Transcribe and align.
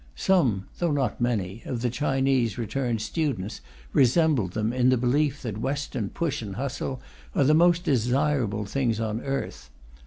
Some 0.15 0.65
(though 0.79 0.89
not 0.91 1.21
many) 1.21 1.61
of 1.63 1.83
the 1.83 1.91
Chinese 1.91 2.57
returned 2.57 3.01
students 3.03 3.61
resemble 3.93 4.47
them 4.47 4.73
in 4.73 4.89
the 4.89 4.97
belief 4.97 5.43
that 5.43 5.59
Western 5.59 6.09
push 6.09 6.41
and 6.41 6.55
hustle 6.55 6.99
are 7.35 7.43
the 7.43 7.53
most 7.53 7.83
desirable 7.83 8.65
things 8.65 8.99
on 8.99 9.21
earth. 9.21 9.69